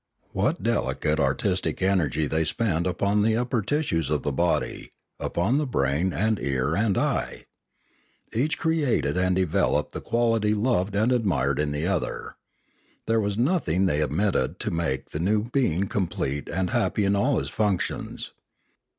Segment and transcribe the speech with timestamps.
[0.31, 4.89] What delicate artistic energy they spent upon the upper tissues of the body,
[5.19, 7.45] upon the brain and ear and eye!
[8.33, 12.33] Each created and developed the quality loved and admired in the other.
[13.05, 17.37] There was nothing they omitted to make the new being complete and happy in all
[17.37, 18.31] his functions.